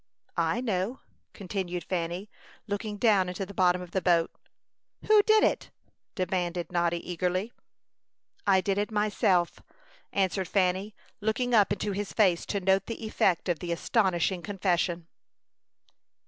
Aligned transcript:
"I 0.37 0.61
know," 0.61 1.01
continued 1.31 1.83
Fanny, 1.83 2.27
looking 2.65 2.97
down 2.97 3.27
into 3.29 3.45
the 3.45 3.53
bottom 3.53 3.83
of 3.83 3.91
the 3.91 4.01
boat. 4.01 4.31
"Who 5.05 5.21
did 5.21 5.43
it?" 5.43 5.69
demanded 6.15 6.71
Noddy, 6.71 7.07
eagerly. 7.07 7.53
"I 8.47 8.61
did 8.61 8.79
it 8.79 8.89
myself," 8.89 9.61
answered 10.11 10.47
Fanny, 10.47 10.95
looking 11.21 11.53
up 11.53 11.71
into 11.71 11.91
his 11.91 12.13
face 12.13 12.47
to 12.47 12.59
note 12.59 12.87
the 12.87 13.05
effect 13.05 13.47
of 13.47 13.59
the 13.59 13.71
astonishing 13.71 14.41
confession. 14.41 15.05